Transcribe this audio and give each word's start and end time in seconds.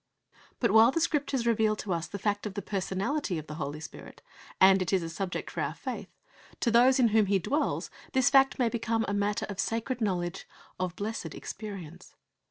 But 0.59 0.71
while 0.71 0.89
the 0.89 0.99
Scriptures 0.99 1.45
reveal 1.45 1.75
to 1.75 1.93
us 1.93 2.07
the 2.07 2.17
fact 2.17 2.47
of 2.47 2.55
the 2.55 2.63
personality 2.63 3.37
of 3.37 3.45
the 3.45 3.53
Holy 3.61 3.79
Spirit, 3.79 4.23
and 4.59 4.81
it 4.81 4.91
is 4.91 5.03
a 5.03 5.09
subject 5.11 5.51
for 5.51 5.61
our 5.61 5.75
faith, 5.75 6.09
to 6.61 6.71
those 6.71 6.99
in 6.99 7.09
whom 7.09 7.27
He 7.27 7.37
dwells 7.37 7.91
this 8.13 8.31
fact 8.31 8.57
may 8.57 8.67
become 8.67 9.05
a 9.07 9.13
matter 9.13 9.45
of 9.47 9.59
sacred 9.59 10.01
knowledge, 10.01 10.47
of 10.79 10.95
blessed 10.95 11.35
experience. 11.35 12.15